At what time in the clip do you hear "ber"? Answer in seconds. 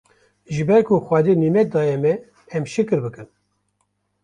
0.67-0.81